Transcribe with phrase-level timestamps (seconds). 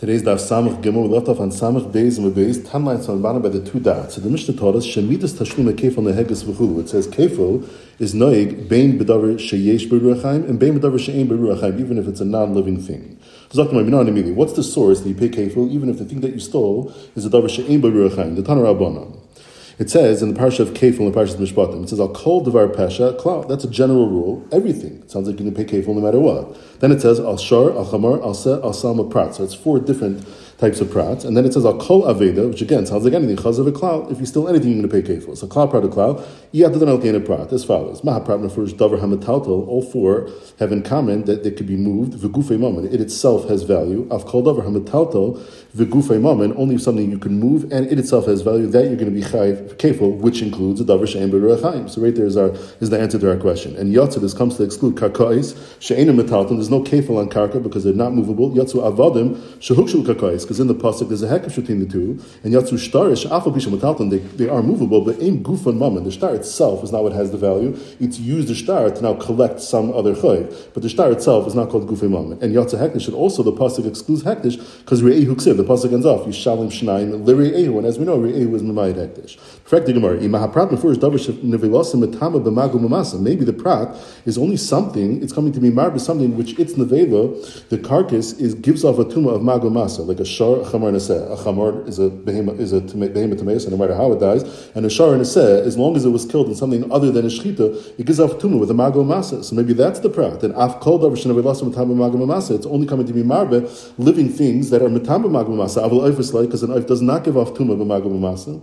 [0.00, 1.02] Today's daf samach gimel.
[1.02, 2.66] We left off on samach beis and beis.
[2.70, 4.14] Ten lines on bottom by the two dots.
[4.14, 6.80] So the Mishnah taught us shemidas tashlum kefil neheges v'chulu.
[6.80, 11.98] It says kefil is noig bein bedavar sheyesh beruachayim and bein bedavar she'ein beruachayim, even
[11.98, 13.18] if it's a non-living thing.
[13.52, 17.26] What's the source that you pay kefil, even if the thing that you stole is
[17.26, 18.36] a davar she'ein beruachayim?
[18.36, 19.19] The Tanur Rabbanon.
[19.80, 22.12] It says in the parsha of Kefil, in the parsha of Mishpatim, it says, I'll
[22.12, 23.48] call Devar Pesha, Klau.
[23.48, 24.46] That's a general rule.
[24.52, 25.00] Everything.
[25.00, 26.54] It sounds like you can pay Kefil no matter what.
[26.80, 29.36] Then it says, Al Shar, Al Chamar, Al Se, Al Salma Prat.
[29.36, 30.22] So it's four different
[30.58, 31.24] types of prats.
[31.24, 33.36] And then it says, Al Kol Aveda, which again sounds like anything.
[33.36, 34.12] Chaz of a Klau.
[34.12, 35.34] If you steal anything, you're going to pay Kefil.
[35.34, 36.22] So Klau Prat, a Klau.
[36.52, 37.50] Yadadan Al Gain a Prat.
[37.50, 38.04] As follows.
[38.04, 39.66] Maha Prat, Mefurish, Davar Hamataltal.
[39.66, 42.12] All four have in common that they could be moved.
[42.12, 42.92] V'gufei moment.
[42.92, 44.06] It itself has value.
[44.10, 45.40] Av Kol Davar Hamataltal.
[45.76, 46.56] V'gufei Mammon.
[46.56, 48.66] Only if something you can move, and it itself has value.
[48.66, 51.88] That you're going to be Chayv Kefil, which includes a davar she'en beruachayim.
[51.88, 53.76] So right there is our is the answer to our question.
[53.76, 56.56] And yatsu this comes to exclude karkais she'enim metalton.
[56.56, 58.50] There's no kefil on karka because they're not movable.
[58.50, 62.20] Yatsu avadim shehukshu karkais because in the pasuk there's a hekesh between the two.
[62.42, 66.10] And yatsu shtarish afal pisha metalton they, they are movable, but in gufan mammon the
[66.10, 67.78] star itself is not what has the value.
[68.00, 71.54] It's used the star to now collect some other choy, but the star itself is
[71.54, 72.42] not called gufay mammon.
[72.42, 76.06] And yatsu hektish and also the pasuk excludes hektish because re'ehu ksiv the pasuk ends
[76.06, 79.38] off yishalim shnaim lire'ehu and as we know re'ehu is mamayit hektish.
[79.64, 80.16] Correct the Gemara.
[83.20, 87.68] Maybe the prat is only something, it's coming to be marba something which its nevela,
[87.68, 91.32] the carcass is gives off a tumah of magumasa, like a shar, a chamar, neseh.
[91.32, 94.42] A chamar is a behemoth, is a behemoth and no matter how it dies,
[94.74, 97.24] and a shar and neseh, as long as it was killed in something other than
[97.24, 99.44] a shchita, it gives off tumah with a magumasa.
[99.44, 100.42] So maybe that's the prat.
[100.42, 104.70] And af kol davar shenevilasim matamba magumasa, it's only coming to be marba living things
[104.70, 105.84] that are matamba magumasa.
[105.84, 108.60] Avil oifus like, because an oif does not give off tumah of a magumasa.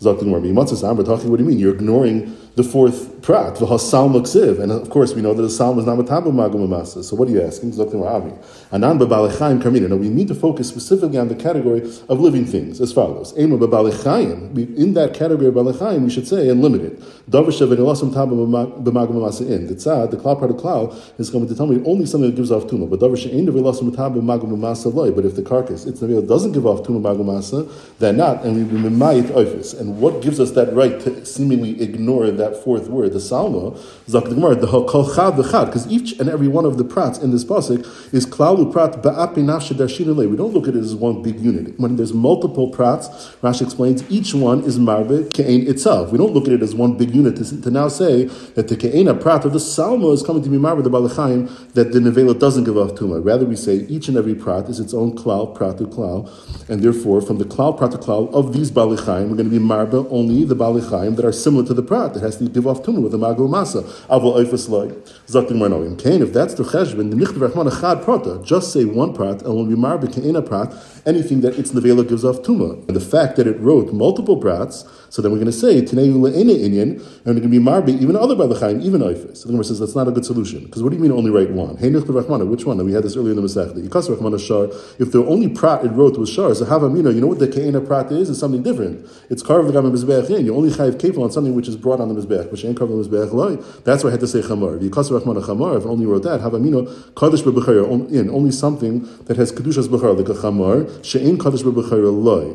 [0.00, 0.50] Zaktin Marbi.
[0.52, 1.58] What do you mean?
[1.58, 4.58] You're ignoring the fourth prat, the Hasal Maksiv.
[4.58, 7.04] And of course, we know that the psalm is not Matabu Magum Masa.
[7.04, 7.72] So what are you asking?
[7.72, 8.32] Zaktin Ravi.
[8.72, 9.88] Anan Babalechaim Karmina.
[9.88, 13.32] Now we need to focus specifically on the category of living things as follows.
[13.38, 14.76] Ema Babalechaim.
[14.76, 16.98] In that category of Balechaim, we should say, and limited.
[17.30, 19.66] Davishav and Elasam Tabu B'Magum Masa in.
[19.68, 22.36] The tzad, the cloud part of cloud, is going to tell me only something that
[22.36, 22.90] gives off Tuma.
[22.90, 25.12] But Davishav ain't Elasam Tabu B'Magum Masa loy.
[25.12, 28.44] But if the carcass, it's Nabil, doesn't give off Tuma Magum Masa, then not.
[28.44, 29.78] And we be mimayit oifis.
[29.78, 33.76] And what gives us that right to seemingly ignore that fourth word, the salma,
[34.08, 37.44] Zakdimar, the kol chad v'chad, because each and every one of the prats in this
[37.44, 37.80] pasuk
[38.12, 41.78] is klalu prat ba'api nafshe darshin We don't look at it as one big unit.
[41.78, 43.08] When there's multiple prats,
[43.40, 46.10] Rashi explains each one is marbe ke'ain itself.
[46.10, 48.24] We don't look at it as one big unit to, to now say
[48.54, 51.92] that the ke'ain prat of the salma is coming to be marbe the balachaim that
[51.92, 53.24] the nevela doesn't give off tuma.
[53.24, 56.28] Rather, we say each and every prat is its own klal prat to klal,
[56.68, 59.58] and therefore from the klal prat to klal of these balachaim, we're going to be
[59.58, 62.82] marbe only the balichaim that are similar to the prat that has to give off
[62.82, 63.82] tumah with the magul masa.
[64.08, 64.88] Avol oifas loy.
[65.26, 65.98] Zaktin marnoim.
[65.98, 69.54] Kain, if that's the cheshbon, the nichtav rachman achad prata, just say one prat, and
[69.54, 70.04] when we marbe
[70.36, 70.74] a prat,
[71.06, 72.86] anything that its nevela gives off tumah.
[72.86, 76.12] And the fact that it wrote multiple prats, so then we're going to say Tinei
[76.12, 79.38] le'ene inyan, and we're going to be marbi even other balachaim, even oifis.
[79.38, 81.30] So the Gemara says that's not a good solution because what do you mean only
[81.30, 81.76] write one?
[81.76, 82.84] Hey rachmana, which one?
[82.84, 83.76] We had this earlier in the Masechta.
[83.76, 84.64] Yikas rachmana shar.
[84.98, 87.80] If the only prat it wrote was shar, so havamina, you know what the ke'ena
[87.80, 88.30] prat is?
[88.30, 89.06] It's something different.
[89.28, 90.44] It's carved the gam mizbeach.
[90.44, 93.08] You only chayiv kefil on something which is brought on the mizbeach, carved on the
[93.08, 93.56] mizbeach loy.
[93.84, 94.78] That's why I had to say chamar.
[94.78, 95.78] Yikas rachmana chamar.
[95.78, 100.16] If only wrote that, have havamina kadosh bebechayr in only something that has kedushas bechar
[100.16, 102.54] like a chamar she'ain kadosh bebechayr loy.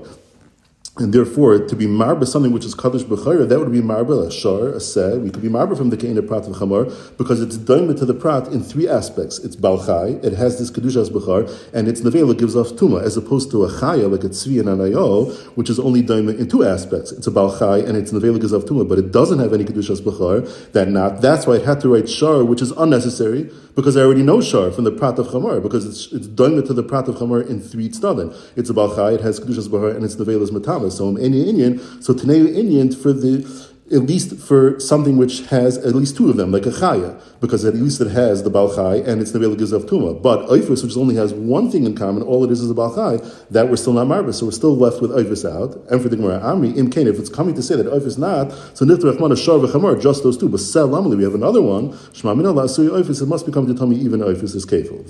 [0.97, 4.31] And therefore, to be marba something which is kaddish b'chayra, that would be marba a
[4.31, 5.17] shar, a seh.
[5.17, 6.85] We could be marba from the keina prat of chamar
[7.17, 9.39] because it's daima to the prat in three aspects.
[9.39, 13.51] It's balchai, it has this kedushas b'char, and its nevela gives off tuma, as opposed
[13.51, 17.11] to a chaya like a tzvi and anayo, which is only daima in two aspects.
[17.11, 19.99] It's a balchai and its nevela gives off tuma, but it doesn't have any kedushas
[19.99, 20.71] b'char.
[20.71, 21.19] That not.
[21.19, 24.71] That's why it had to write shar, which is unnecessary because I already know shar
[24.71, 27.59] from the prat of chamar because it's it's daima to the prat of chamar in
[27.59, 28.33] three tzadin.
[28.55, 30.84] It's a balchai, it has kedushas b'char, and its nevela is matama.
[30.89, 35.93] So any Indian, so Tanei Indian for the at least for something which has at
[35.93, 39.21] least two of them, like a chaya, because at least it has the balchai and
[39.21, 40.19] it's the gizav tuma.
[40.19, 43.21] But oifus, which only has one thing in common, all it is is a balchai,
[43.51, 45.75] that we're still not marba, so we're still left with oifus out.
[45.91, 48.85] And for the Gemara Amri, im if it's coming to say that oifus not, so
[48.85, 50.49] nifta rachmana shar v'chamar, just those two.
[50.49, 53.77] But sel we have another one, shma mina la'asui oifus, it must be coming to
[53.77, 55.05] tell me even oifus is kefil.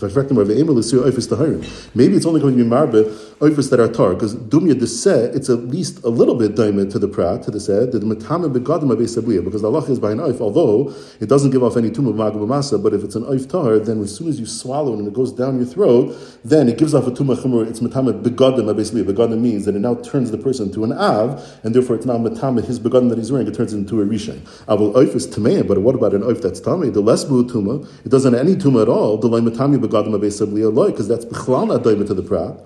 [1.95, 3.05] Maybe it's only going to be marba
[3.39, 4.85] oifus that are tar, because dumya de
[5.33, 8.64] it's at least a little bit diamond to the prat, to the that the matame
[8.65, 12.81] because the Allah is by an oif, although it doesn't give off any tumah magabamasa,
[12.81, 15.13] but if it's an oif tar, then as soon as you swallow it and it
[15.13, 19.03] goes down your throat, then it gives off a tumah chumur, it's matama begadim basically.
[19.03, 22.17] Begadim means that it now turns the person to an av, and therefore it's now
[22.17, 24.39] matama, his begadim that he's wearing, it turns into a rishon.
[24.67, 26.91] Avul oif is tameh, but what about an oif that's tameh?
[26.93, 31.07] The less tumah, it doesn't have any tumah at all, the loy matami begadim because
[31.07, 32.59] that's bichlal not to the prat.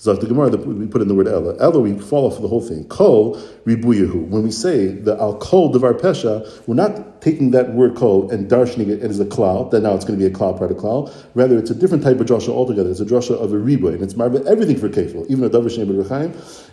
[0.00, 1.56] Zak the Gemara, we put in the word Ella.
[1.60, 2.84] Ella, we fall off the whole thing.
[2.84, 3.36] Kol
[3.66, 4.28] ribuyahu.
[4.28, 8.50] When we say the al kol devar pesha, we're not taking that word kol and
[8.50, 10.78] darshaning it as a klal, that now it's going to be a klal part of
[10.78, 11.12] klal.
[11.34, 12.90] Rather, it's a different type of drasha altogether.
[12.90, 15.70] It's a drasha of a ribuy, and it's marba everything for kefil, even a davar
[15.70, 15.90] shem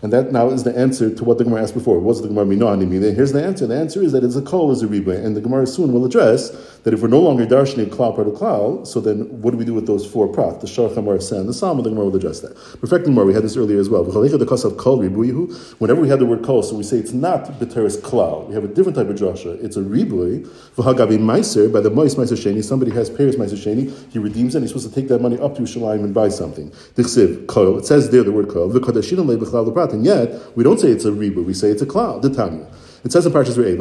[0.01, 1.99] And that now is the answer to what the Gemara asked before.
[1.99, 3.67] What's the Gemara mino Here's the answer.
[3.67, 6.05] The answer is that it's a kol as a ribuy, and the Gemara soon will
[6.05, 6.51] address
[6.83, 9.65] that if we're no longer darshaning klal part of klal, so then what do we
[9.65, 11.77] do with those four prat, the shar chamar and the psalm?
[11.81, 12.55] The Gemara will address that.
[12.79, 14.03] Perfecting more, we had this earlier as well.
[14.05, 18.47] Whenever we had the word kol, so we say it's not b'teres klal.
[18.47, 19.61] We have a different type of drasha.
[19.63, 20.36] It's a ribui.
[20.45, 22.63] V'hagavi meiser by the mois meiser sheni.
[22.63, 24.11] Somebody has payers meiser sheni.
[24.11, 24.59] He redeems it.
[24.59, 26.69] and He's supposed to take that money up to Shalim and buy something.
[26.95, 27.77] Dichsiv kol.
[27.77, 28.69] It says there the word kol.
[28.69, 31.43] V'kodashinu le'b'chlal And yet we don't say it's a ribu.
[31.43, 32.21] We say it's a klal.
[32.21, 32.67] The Tanya.
[33.03, 33.77] It says in Parshas Re'eh,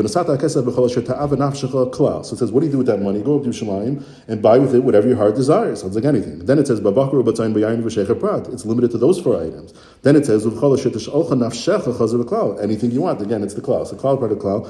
[2.25, 3.23] So it says, what do you do with that money?
[3.23, 5.81] Go up to Shamayim and buy with it whatever your heart desires.
[5.81, 6.41] Sounds like anything.
[6.41, 6.89] Then it says, It's
[8.67, 9.73] limited to those four items.
[10.03, 10.45] Then it says,
[12.63, 13.23] Anything you want.
[13.23, 13.87] Again, it's the klal.
[13.87, 14.67] So klal part of klal.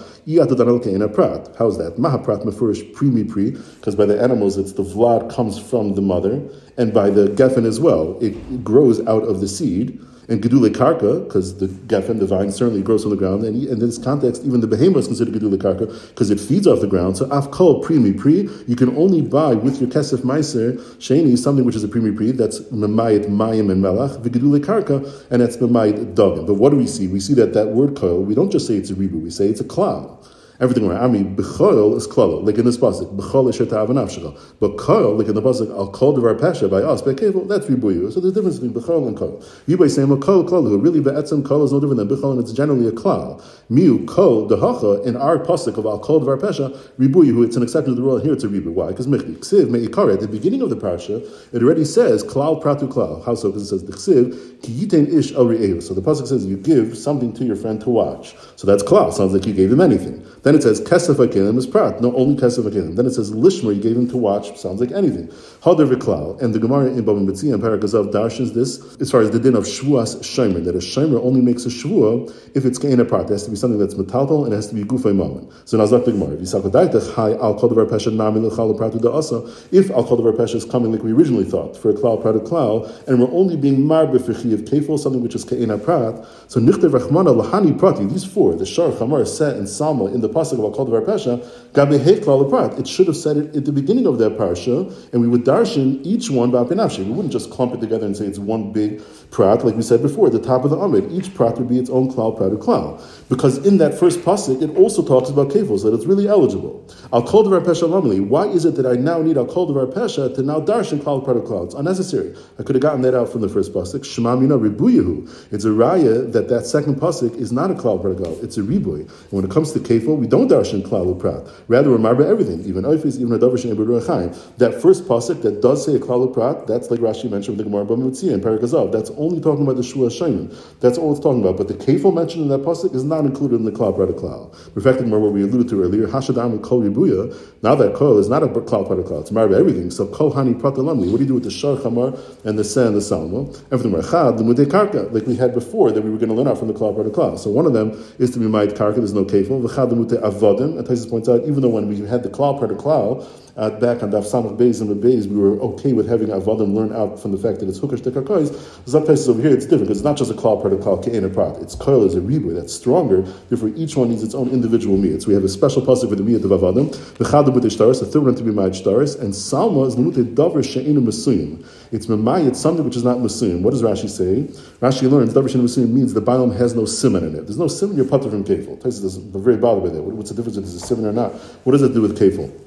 [1.59, 1.97] How is that?
[1.97, 6.41] Mahaprat mefurish primi pri, because by the animals, it's the vlad comes from the mother,
[6.77, 8.19] and by the geffen as well.
[8.21, 12.83] It grows out of the seed and gedule karka, because the geffen, the vine, certainly
[12.83, 15.87] grows on the ground, and in this context, even the behemoth is considered gedule karka
[16.09, 17.17] because it feeds off the ground.
[17.17, 21.77] So afkol primi pri, you can only buy with your kesef meiser sheni something which
[21.77, 26.47] is a primi pri that's memayit mayim and melach v'gedule karka, and that's memayit dogim.
[26.47, 27.09] But what do we see?
[27.09, 29.47] We see that that word kol, we don't just say it's a ribu, we say
[29.49, 30.17] it's a klal
[30.61, 31.03] everything around.
[31.03, 33.17] I mean, b'choil is klala, like in this pasuk.
[33.17, 37.03] Is shetav and But koil, like in the pasuk, al kol devar pesha by us,
[37.03, 38.13] by kevel, that's ribuyu.
[38.13, 39.45] So there's a difference between b'choil and koil.
[39.67, 40.83] You by saying, koil, klalu.
[40.83, 43.43] Really, be'etzem koil is no different than b'choil, and it's generally a klal.
[43.71, 47.95] Miu, kol, dehacha, in our pasuk of al kol devar pesha, ribuyu, it's an exception
[47.95, 48.71] to the rule, and here it's a ribu.
[48.71, 48.89] Why?
[48.89, 52.89] Because mechli, ksiv, me'ikare, at the beginning of the parsha, it already says, klal pratu
[52.89, 53.25] klal.
[53.25, 53.51] How so?
[53.51, 57.81] Because it says, the ksiv, So the pasuk says, you give something to your friend
[57.83, 58.35] to watch.
[58.57, 59.13] So that's klal.
[59.13, 60.27] Sounds like you gave him anything.
[60.43, 62.01] Then it says kesef akelim is prat.
[62.01, 62.97] No, only kesef akelim.
[62.97, 63.75] Then it says lishmer.
[63.75, 64.57] You gave him to watch.
[64.59, 65.33] Sounds like anything.
[65.67, 66.41] Hadar v'klal.
[66.41, 69.57] And the Gemara in Bava Metzia and Parakazav darshins this as far as the din
[69.57, 70.65] of shvuas shomer.
[70.65, 73.25] That a shomer only makes a shvua if it's kein a prat.
[73.25, 75.53] It has to be something that's metaltal and it has to be gufay moment.
[75.65, 76.35] So now the Gemara.
[76.35, 79.39] If al kodavar pesha nami l'chal pratu asa.
[79.77, 82.39] If al kodavar pesha is coming like we originally thought for a klal prat a
[82.39, 86.25] klal, and we're only being marbe for chiyav kefil, something which is kein a prat.
[86.47, 88.07] So nichter rachmana lahani prati.
[88.07, 91.45] These four, the shar, chamar, set, and salma in the pasuk of Al Kol Pesha,
[91.73, 95.21] gabe klal prat, It should have said it at the beginning of that parsha, and
[95.21, 96.99] we would each one ba'apinafshi.
[96.99, 100.03] We wouldn't just clump it together and say it's one big prat, like we said
[100.03, 101.13] before, at the top of the Amid.
[101.13, 103.01] Each prat would be its own klal, prat, klal.
[103.29, 106.87] Because in that first pasuk, it also talks about kefos, that it's really eligible.
[107.13, 108.27] Al Kol Pesha Lamali.
[108.27, 111.37] Why is it that I now need Al Kol Pesha to now darshan klal, prat,
[111.37, 111.67] klal?
[111.67, 112.37] It's unnecessary.
[112.59, 114.05] I could have gotten that out from the first pasuk.
[114.05, 115.53] Shema mina ribuyahu.
[115.53, 118.43] It's a raya that that second pasuk is not a klal, prat, klal.
[118.43, 119.01] It's a ribuy.
[119.01, 121.47] And when it comes to kefo, we don't darshan klal prat.
[121.69, 125.99] Rather, we're everything, even oifis, even a davar That first pasuk that does say a
[125.99, 128.91] klal prat, that's like Rashi mentioned in the Gemara Bava Metzia and Parakazav.
[128.91, 130.55] That's only talking about the shua shayman.
[130.81, 131.57] That's all it's talking about.
[131.57, 134.53] But the kefo mentioned in that pasuk is not included in the klal prat klal.
[134.75, 137.33] Reflecting more what we alluded to earlier, hashadam kol ribuya.
[137.63, 139.91] Now that kol is not a klal prat klal, it's marba everything.
[139.91, 141.11] So kol hani prat lamli.
[141.11, 143.47] What do you do with the shar chamar and the sen and the salma?
[143.71, 146.31] And for the marchad, the mudei karka, like we had before that we were going
[146.31, 147.39] to learn out from the klal prat klal.
[147.39, 148.97] So one of them is to be made karka.
[148.97, 149.63] There's no kefo.
[149.63, 150.77] V'chad the mutei avodim.
[150.79, 154.03] And Taisus points out, even though when we had the klal of klal, uh, back
[154.03, 157.19] on Daf Samach Beis and the Beis, we were okay with having Avadim learn out
[157.19, 158.53] from the fact that it's Hukash Tekakais.
[158.87, 161.03] Some places over here it's different because it's not just a klal part of klal
[161.03, 161.57] ke'en prat.
[161.63, 163.23] It's koil is a ribu that's stronger.
[163.49, 165.23] Therefore, each one needs its own individual meat.
[165.23, 166.93] So we have a special pasuk for the meat of Avadim.
[167.17, 170.35] The Chadu B'tei Shtaris, the third one to be Ma'ad Shtaris, and Salma is Lemute
[170.35, 171.67] Davar She'enu Mesuyim.
[171.93, 173.63] It's Memay, it's something which is not Mesuyim.
[173.63, 174.53] What does Rashi say?
[174.81, 177.47] Rashi learns Davar She'enu Mesuyim means the Balaam has no simon in it.
[177.47, 178.81] There's no simon, you're putter from kefil.
[178.83, 180.03] Tyson doesn't, very bothered by that.
[180.03, 181.33] What's the difference if there's a simon or not?
[181.65, 182.66] What does it do with kefil?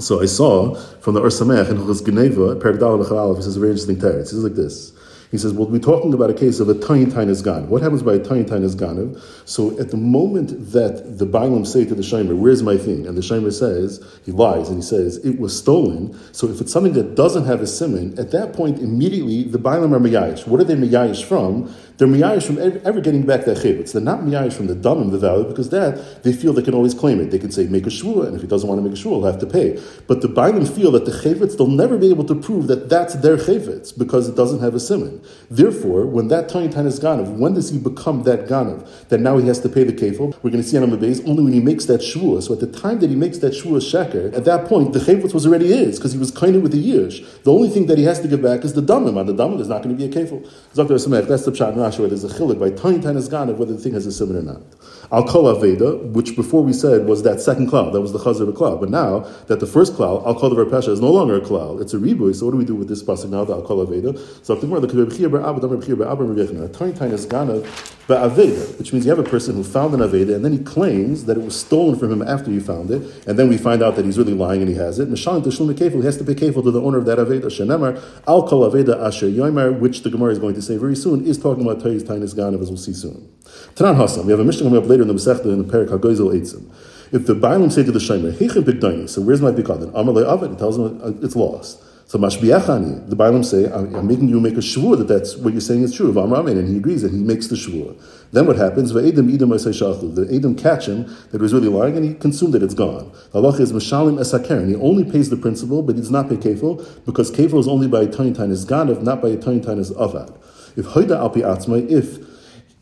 [0.00, 3.60] So I saw from the Or Sameach in Chuz Geneva, Pergdal B'Chalal, he says a
[3.60, 4.30] very interesting text.
[4.30, 4.92] He says like this.
[5.30, 7.68] He says, well, we're talking about a case of a tiny tiny gan.
[7.68, 9.20] What happens by a tiny tiny ganav?
[9.44, 13.06] So at the moment that the Bailam say to the Shimer, where's my thing?
[13.06, 16.18] And the Shimer says, he lies and he says, it was stolen.
[16.32, 19.92] So if it's something that doesn't have a simon, at that point, immediately the Bailam
[19.92, 20.46] are Mayayish.
[20.46, 21.74] What are they Mayayish from?
[21.98, 23.92] They're miyayish from ever getting back that chivitz.
[23.92, 26.74] They're not miyayish from the dam in the valley because that they feel they can
[26.74, 27.32] always claim it.
[27.32, 29.18] They can say make a shvua, and if he doesn't want to make a shvua,
[29.18, 29.82] he'll have to pay.
[30.06, 33.14] But the Bailam feel that the chivitz, they'll never be able to prove that that's
[33.14, 35.20] their chivitz because it doesn't have a simon.
[35.50, 39.08] Therefore, when that Tiny Tan is Ganav, when does he become that Ganav?
[39.08, 40.36] That now he has to pay the kefil.
[40.44, 42.44] We're going to see on base only when he makes that shvua.
[42.44, 45.34] So at the time that he makes that shvua sheker, at that point the chayfetz
[45.34, 47.20] was already his because he was kind of with the years.
[47.42, 49.16] The only thing that he has to give back is the damim.
[49.16, 50.48] On the damim, there's not going to be a kefil.
[50.74, 53.78] That's the pshat Rashi where there's a chilik by Tiny Tan is Ganav whether the
[53.78, 54.62] thing has a simon or not.
[55.10, 58.52] Al Kol Aveda, which before we said was that second cloud, that was the the
[58.52, 58.78] cloud.
[58.80, 61.94] But now that the first cloud, Al Kol Pesha, is no longer a cloud, it's
[61.94, 62.36] a reboot.
[62.36, 64.18] So what do we do with this pasuk now, the Al Kol Aveda?
[64.44, 67.62] So the Gemara, the Bar Abba, Damar Bar Abba, Rebechna, Tiny is Gana,
[68.08, 71.24] Aveda, which means you have a person who found an Aveda and then he claims
[71.26, 73.96] that it was stolen from him after he found it, and then we find out
[73.96, 75.10] that he's really lying and he has it.
[75.10, 77.44] Mishalim Tashlum Kefil, he has to pay Kefil to the owner of that Aveda.
[77.44, 81.26] Shenemar, Al Kol Aveda Asher Yoimar, which the Gemara is going to say very soon,
[81.26, 83.30] is talking about is Gana, as we'll see soon.
[83.74, 86.34] Tanan we have a mission coming up later in the Masechta in the Perik HaGoizel
[86.34, 86.68] Eitzim.
[87.10, 91.00] If the Bailam say to the Shomer, Bigdani, so where's my Avid, it tells him
[91.02, 91.82] uh, it's lost.
[92.08, 95.60] So Mashbiachani, the Bailam say, I'm making you make a shvur that that's what you're
[95.60, 97.98] saying is true of Amramin, and he agrees and he makes the shvur.
[98.32, 98.92] Then what happens?
[98.92, 102.62] Ve'edim idam The Edom catch him that he was really lying and he consumed it,
[102.62, 103.10] it's gone.
[103.32, 106.36] The Allah is Mashalim Esaker, he only pays the principal, but he does not pay
[106.36, 109.90] kefil, because kefil is only by a time is ganav, not by a time is
[109.92, 110.34] avad.
[110.76, 112.27] If Haida Alpi Atzmai, if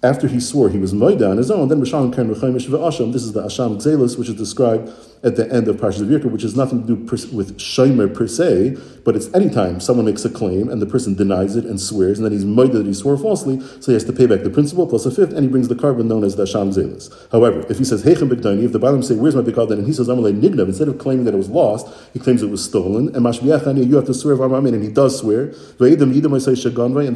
[0.02, 3.12] after he swore he was Moida on his own, then Mishalim Karen Rechaimish Asham.
[3.12, 4.90] This is the Asham Gzelis, which is described
[5.24, 6.94] at the end of Parshas Vayikra, which has nothing to do
[7.34, 11.56] with Shomer per se, but it's anytime someone makes a claim and the person denies
[11.56, 14.12] it and swears, and then he's Moida that he swore falsely, so he has to
[14.12, 16.44] pay back the principal plus a fifth, and he brings the carbon known as the
[16.44, 17.10] Asham Gzelis.
[17.32, 19.92] However, if he says Heichem Bigdani, if the Balaam say, Where's my Bikal and he
[19.92, 23.08] says Amalei Nignav, instead of claiming that it was lost, he claims it was stolen,
[23.08, 25.46] and Mashbiachani, you have to swear Vamamin, and he does swear.
[25.46, 25.56] And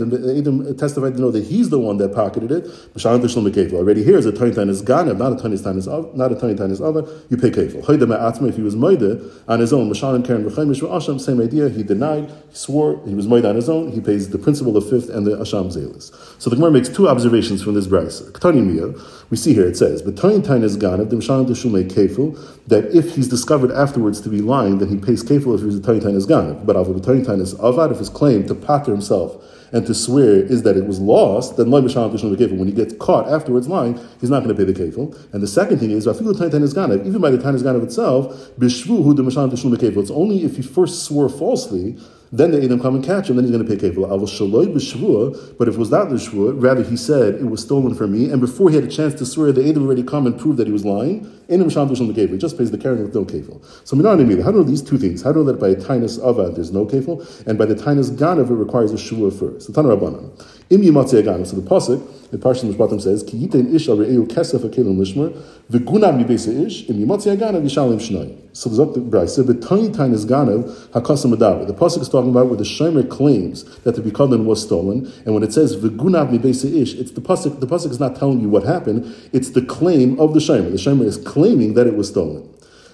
[0.01, 2.67] the Edom testified to know that he's the one that pocketed it.
[2.97, 6.57] Already here is a tiny time is not a tiny time is not a tiny
[6.57, 6.81] time is.
[6.81, 8.49] You pay kefil.
[8.49, 11.69] If he was moide on his own, Mashalim Karen V'chaimish Asham, same idea.
[11.69, 13.93] He denied, he swore, he was moide on his own.
[13.93, 16.11] He pays the principal of fifth and the Asham Zelis.
[16.41, 18.33] So the Gemara makes two observations from this brisa.
[18.33, 18.93] Ktani Mia,
[19.31, 21.47] we see here it says, but tiny time is ganav, the Mashalim
[21.89, 25.67] kefil, that if he's discovered afterwards to be lying, then he pays kefil if he
[25.67, 26.27] was a tiny time is.
[26.27, 30.35] But the tiny time is avad, if his claim to pater himself and to swear
[30.35, 34.55] is that it was lost, then when he gets caught afterwards lying, he's not going
[34.55, 35.17] to pay the kefil.
[35.33, 38.27] And the second thing is, even by the Tanis Ganav itself,
[38.59, 41.97] Bishwu who the Mashishunga Kaifo it's only if he first swore falsely
[42.33, 44.09] then the Edom come and catch him, then he's going to pay kefil.
[44.09, 47.63] Avol shaloi b'shvua, but if it was not the shvua, rather he said it was
[47.63, 50.27] stolen from me, and before he had a chance to swear, the Edom already come
[50.27, 51.27] and prove that he was lying.
[51.49, 52.31] Edom sham the kefil.
[52.31, 53.61] He just pays the karen with no kefil.
[53.85, 53.97] So
[54.43, 55.23] how do these two things?
[55.23, 58.51] How do that by a tinus avad there's no kefil, and by the tinus ganav
[58.51, 59.73] it requires a shvua first?
[59.73, 60.31] The Tanah Rabbanan.
[60.71, 61.45] Im yimatzi aganim.
[61.45, 65.37] So the pasuk the Parshat Mishpatim says, "Ki yitain ish al re'eu kesef akelim lishmer
[65.69, 70.25] v'gunav mibesa ish im yimatzi aganim yishalim shnai." So the brayse, but tiny tiny is
[70.25, 71.67] ganav hakasam adav.
[71.67, 75.35] The pasuk is talking about where the shomer claims that the bikadon was stolen, and
[75.35, 77.59] when it says v'gunav mibesa ish, it's the pasuk.
[77.59, 80.71] The pasuk is not telling you what happened; it's the claim of the shomer.
[80.71, 82.49] The shomer is claiming that it was stolen.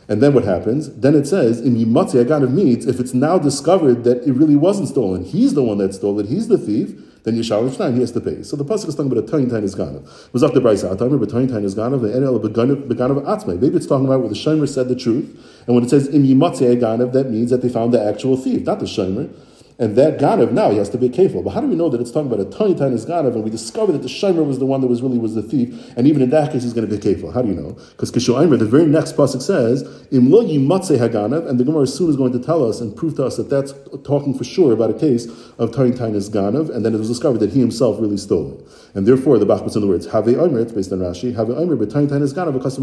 [0.09, 0.88] And then what happens?
[0.92, 4.88] Then it says, in Yimatzi Aganav means if it's now discovered that it really wasn't
[4.88, 6.95] stolen, he's the one that stole it, he's the thief,
[7.26, 8.45] then Yishalim Shnayim, he has to pay.
[8.45, 10.33] So the Pasuk is talking about a tiny tiny Ganav.
[10.33, 13.61] Was up the Atamer, but tiny tiny Ganav, the Enel Beganav Atzmei.
[13.61, 16.23] Maybe it's talking about where the Shomer said the truth, and when it says in
[16.23, 19.28] Yimatzi Ganav, that means that they found the actual thief, not the Shomer.
[19.78, 21.42] And that Ganav now he has to be careful.
[21.42, 23.50] But how do we know that it's talking about a tiny, tiny Ganav and we
[23.50, 26.23] discover that the Shomer was the one that was really was the thief, and even
[26.23, 27.30] in that case he's going to be careful?
[27.30, 27.73] How do you know?
[27.90, 32.09] Because Kishu the very next pasuk says, Im lo yimatze haganav, and the Gemara soon
[32.09, 34.90] is going to tell us and prove to us that that's talking for sure about
[34.90, 35.26] a case
[35.59, 38.66] of tiny, tiny Ganav, and then it was discovered that he himself really stole it.
[38.97, 41.50] And therefore the Bach puts in the words, Have Omer, it's based on Rashi, Have
[41.50, 42.83] Omer, but tiny, tiny Ganav, a custom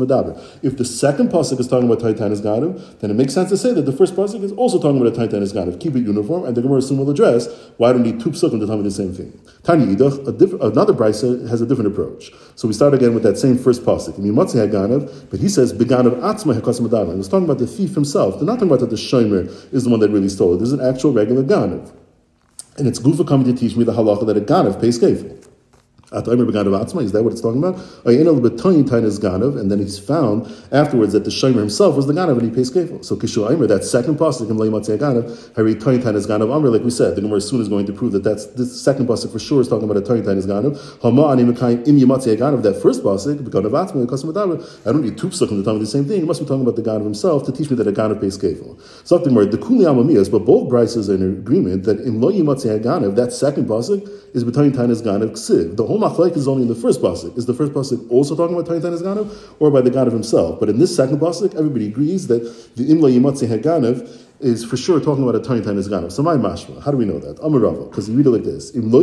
[0.61, 3.57] If the second pasuk is talking about tiny, tiny Ganav, then it makes sense to
[3.57, 5.79] say that the first pasuk is also talking about a tiny, tiny Ganav.
[5.79, 8.67] Keep it uniform, and the Gemara soon will address why don't need two psukim to
[8.67, 9.41] tell me the same thing?
[9.63, 12.31] Tani Idach, another brisa has a different approach.
[12.53, 14.19] So we start again with that same first pasuk.
[14.19, 17.15] Mimatzi Haganav, but he says Beganav Atzma Hekasim Adavan.
[17.15, 18.35] He's talking about the thief himself.
[18.35, 20.57] They're not talking about that the shomer is the one that really stole it.
[20.57, 21.91] There's an actual regular Ganav.
[22.77, 25.43] And it's Gufa coming to teach me the halacha that a Ganav pays kefil.
[26.13, 27.75] Is that what it's talking about?
[28.05, 32.69] And then he's found afterwards that the Shomer himself was the Ganav and he pays
[32.69, 33.03] kefil.
[33.03, 36.91] So Kishu Aimer, that second pasuk in Leimatzei Ganav, Hari is Ganav Amr, like we
[36.91, 39.61] said, the Gemara soon is going to prove that that's this second pasuk for sure
[39.61, 40.77] is talking about a Tanitan is Ganav.
[41.01, 43.39] Hama Ani Mekayim Im Yamatzei Ganav, that first pasuk,
[44.85, 46.19] I don't need two pasukim to tell me the same thing.
[46.19, 48.37] He must be talking about the Ganav himself to teach me that a Ganav pays
[48.37, 48.79] kefil.
[49.03, 52.31] So the Gemara, the Kuli Amamiyas, but both Bryces are in agreement that in Lo
[52.31, 55.75] Ganav, that second pasuk is B'Tanitan is Ganav Ksiv.
[55.77, 56.02] The whole
[56.35, 57.37] is only in the first pasuk.
[57.37, 60.59] Is the first pasuk also talking about Taitan Ganav or by the of himself?
[60.59, 62.41] But in this second pasuk, everybody agrees that
[62.75, 64.07] the Imla Yimatzi Haganav
[64.39, 66.11] is for sure talking about a Tiny Tiny Ganav.
[66.11, 67.37] So my mashma, how do we know that?
[67.37, 68.75] Amarava, because you read it like this.
[68.75, 69.01] Im lo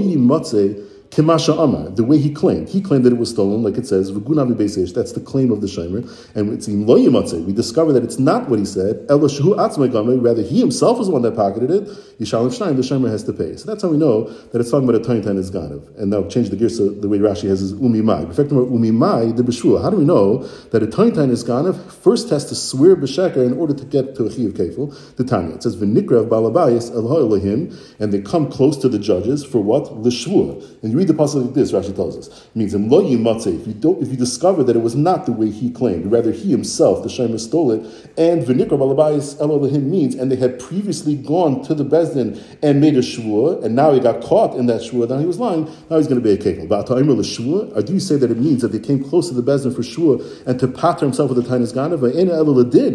[1.10, 2.68] Kimasha the way he claimed.
[2.68, 6.36] He claimed that it was stolen, like it says, that's the claim of the Shemer.
[6.36, 10.98] And it's in Lo we discover that it's not what he said, rather he himself
[10.98, 11.88] was the one that pocketed it,
[12.20, 13.56] Yishalim Shnayim, the Shemer has to pay.
[13.56, 15.98] So that's how we know that it's talking about a Tiny Tiny Ganav.
[15.98, 18.26] And now change the gear so the way Rashi has is Umi Mai.
[18.26, 19.82] Perfect Umi Mai, the Beshua.
[19.82, 23.54] How do we know that a Tiny Tiny Ganav first has to swear B'Sheker in
[23.54, 25.54] order to get to a Chiv Kefil, the Tanya.
[25.54, 30.02] It says, V'nikra of Balabayis, Elohim, and they come close to the judges for what?
[30.02, 30.82] the L'shvua.
[30.82, 32.28] And you read the passage like this, Rashi tells us.
[32.28, 35.70] It means if you don't, if you discover that it was not the way he
[35.70, 37.80] claimed, rather he himself, the Shemer, stole it,
[38.18, 42.96] and v'nikra balabayis Elohim means, and they had previously gone to the Bezdin and made
[42.96, 45.96] a shvua, and now he got caught in that shvua, now he was lying, now
[45.96, 46.70] he's going to be a kekel.
[46.70, 49.82] Or do you say that it means that they came close to the Bezdin for
[49.82, 52.00] shvua and to patter himself with the Tainis Ganav?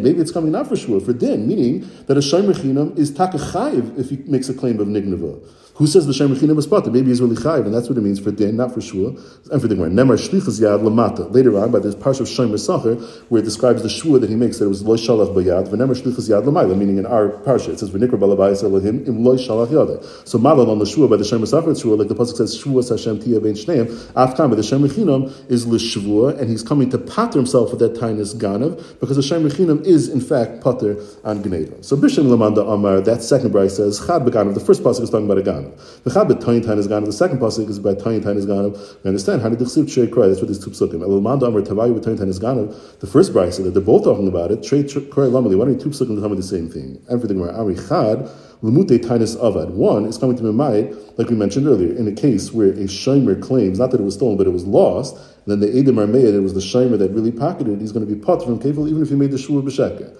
[0.03, 3.97] Maybe it's coming not for shvua, for din, meaning that a Shemer Chinam is takachayiv
[3.97, 5.41] if he makes a claim of nignava.
[5.75, 6.89] Who says the Shem Mechina was Pata?
[6.89, 9.10] Maybe he's really chayiv, and that's what it means for din, not for shua,
[9.51, 9.89] and for the Gemara.
[9.89, 11.29] Nemar shlichus yad lamata.
[11.34, 12.96] Later on, by this parsha of Shem Sacher,
[13.27, 16.01] where it describes the shua that he makes that it was loy shalach bayad, v'nemar
[16.01, 19.70] shlichus yad lamayla, meaning in our parsha it says v'nikra balabayis elohim im loy shalach
[19.70, 20.01] yada.
[20.25, 22.82] So malal on the shua by the Shem Sacher shua, like the pasuk says shua
[22.82, 23.88] Hashem tia ben shneim.
[24.13, 27.96] Afkan by the Shem Mechinam is l'shvua, and he's coming to pater himself with that
[27.96, 31.84] tainus ganav because the Shem Mechinam is in fact pater on gneva.
[31.84, 34.53] So bishim lamanda amar that second bride says chad beganav.
[34.53, 35.64] The first pasuk is talking about a ganav.
[36.03, 37.05] The chad Tayin Tayin is Ganav.
[37.05, 39.03] The second pasuk is by Tayin Tayin is Ganav.
[39.03, 40.27] We understand how did the Chsiv Trey Kroy.
[40.27, 41.01] That's what these two psukim.
[41.01, 43.00] Elman Amar Tavayu with Tayin Tayin is Ganav.
[43.00, 44.63] The first brayse that they're both talking about it.
[44.63, 45.57] Trey Kroy Lamali.
[45.57, 47.01] Why don't two psukim tell me the same thing?
[47.10, 48.29] Everything where Ari Chad.
[48.63, 49.71] Lemute Tainus Avad.
[49.71, 53.41] One is coming to Memayit, like we mentioned earlier, in a case where a Shomer
[53.41, 56.33] claims, not that it was stolen, but it was lost, then the Edim are made,
[56.33, 59.01] it was the Shomer that really pocketed he's going to be pot from Kefil, even
[59.01, 60.15] if he made the Shua B'Sheka.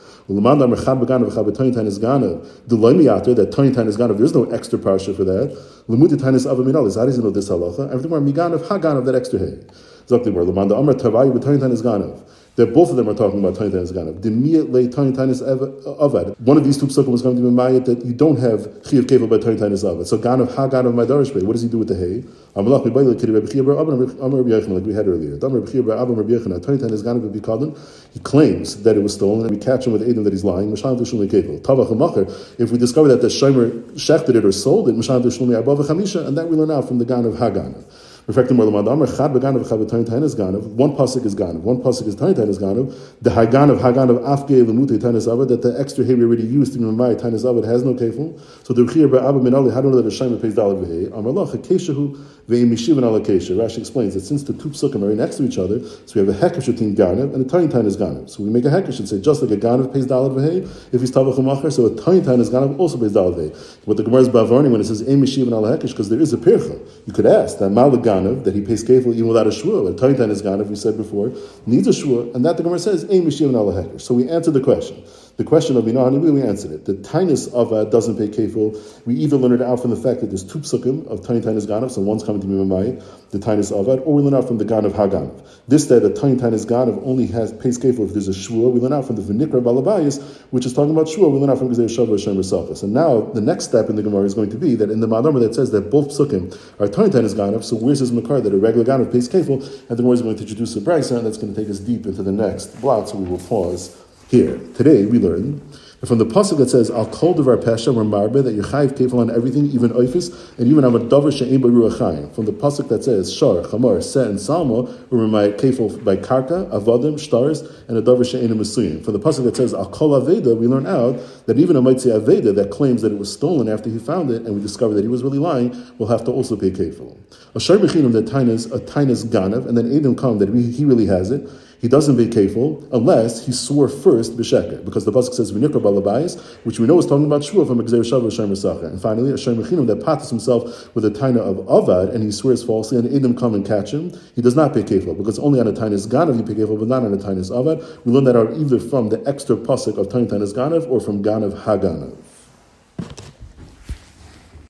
[3.36, 5.56] That Tony Tan is Ganav, there's no extra parsha for that.
[5.88, 7.88] Lemute Tainus Avad Minal, how does he know this halacha?
[7.90, 9.60] Everything where Miganav, Haganav, that extra hay.
[10.08, 12.22] Zakti where Lamanda Amar Tavayu, but Tony Tan is Ganav
[12.56, 14.22] that both of them are talking about Tiny Tanis Ganav.
[14.22, 16.40] Demiyat le Tanis Avad.
[16.40, 19.04] One of these two psukim was going to be Mayat that you don't have Chiyav
[19.04, 20.06] Kevel by Tiny Tanis Avad.
[20.08, 22.24] So Ganav Ha Ganav Maidarish What does he do with the hay?
[22.56, 23.82] Amalach Mibayla Kiri Rabbi Chiyav
[24.22, 25.38] Amar Rabbi Yechon, like we had earlier.
[25.38, 26.66] Dam Rabbi Chiyav Abba Rabbi Yechon.
[26.66, 27.78] Tiny Tanis Ganav Rabbi Kadon.
[28.14, 30.72] He claims that it was stolen, and we catch him with Adam that he's lying.
[30.72, 31.60] Mashal V'Shulmi Kevel.
[31.62, 32.60] Tavach Hamacher.
[32.60, 36.26] If we discover that the Shomer shechted it or sold it, Mashal V'Shulmi Abba V'Chamisha,
[36.26, 37.84] and that we learn out from the Ganav Ha Ganav.
[38.28, 40.64] Reflecting more Amar Chad Beganav Chad B'Tain is Ganav.
[40.64, 41.60] One pasuk is Ganav.
[41.62, 42.92] One pasuk is Tain is Ganav.
[43.22, 46.80] The Haganav Haganav Afge Lemute Tain Avad that the extra hay we already used to
[46.80, 48.42] Mimai Tain Avad has no kefil.
[48.66, 51.16] So the Rechir Ba'abba Minali how do know that a Shema pays dollar v'hei?
[51.16, 52.16] Amar Lach Akeshahu
[52.50, 53.56] Ve'im Mishivan Al Akesha.
[53.56, 56.26] Rashi explains that since the two psukim are right next to each other, so we
[56.26, 58.32] have a hekesh between Ganav and a Tain Tain is Ganav.
[58.32, 61.00] So we make a hekesh and say just like a Ganav pays dollar v'hei, if
[61.00, 63.56] he's Tavach Umacher, so a Tain Tain is Ganav also pays dollar v'hei.
[63.86, 66.34] What the Gemara is Bavarning when it says Ein Mishivan Al Hekesh because there is
[66.34, 66.80] a pircha.
[67.06, 69.92] You could ask that Mal Ganav that he pays carefully even without a shua.
[69.92, 71.32] A taitan is if we said before,
[71.66, 74.62] needs a shua, and that the Gemara says, Ein Mishim and So we answered the
[74.62, 75.04] question.
[75.38, 76.86] The question of Minah we answered it.
[76.86, 79.06] The tinus of uh, doesn't pay kefil.
[79.06, 81.68] We either learn it out from the fact that there's two psukim of tiny tinus
[81.68, 84.64] ganav, so one's coming to Mimamai, the tinus avad, or we learn out from the
[84.64, 85.46] ganav haganav.
[85.68, 88.70] This that a tiny tinus ganav only has pays kefil if there's a shua.
[88.70, 91.28] We learn out from the Vinikra balabayis, which is talking about shua.
[91.28, 92.84] We learn out from Gezer Shavah Shem Rasafas.
[92.84, 95.08] And now the next step in the Gemara is going to be that in the
[95.08, 97.66] Madamah that says that both psukim are tiny tinus ganav.
[97.66, 99.62] So where's his makar that a regular ganav pays kefil?
[99.90, 101.80] And the Gemara is going to introduce a brisa, and that's going to take us
[101.80, 103.10] deep into the next block.
[103.10, 104.58] So we will pause here.
[104.76, 105.62] Today we learn
[106.04, 109.66] from the pasuk that says Al Kol Devar Pesha Marbe that Yechayiv Kefal on everything,
[109.72, 112.34] even Oifis, and even on a Davar She'em Ruachayim.
[112.34, 116.70] From the pasuk that says Shar, Chamar, Se, and Salmo, or my Kefal by Karka,
[116.72, 119.04] Avadim, Stars, and a Davar She'em Mesuyim.
[119.04, 122.12] From the pasuk that says Al Kol Aveda, we learn out that even a Maitzi
[122.20, 125.02] Aveda that claims that it was stolen after he found it, and we discover that
[125.02, 127.18] he was really lying, will have to also pay Kefal.
[127.56, 131.08] A Shar Bechinum that Tainas, a Tainas Ganav, and then Adam come that he really
[131.08, 131.50] has it
[131.86, 136.44] he doesn't be careful unless he swore first b'sheker, because the pasuk says v'nikra balabayis,
[136.64, 138.88] which we know is talking about shua from Exer Shav Hashem Sacha.
[138.88, 142.64] And finally, a Shem that patas himself with a taina of avad and he swears
[142.64, 144.12] falsely, and Edom come and catch him.
[144.34, 146.88] He does not pay careful because only on a tainas ganav you pay careful, but
[146.88, 148.04] not on a tainas avad.
[148.04, 151.66] We learn that out either from the extra pasuk of tainas ganav or from ganav
[151.66, 152.18] haganav.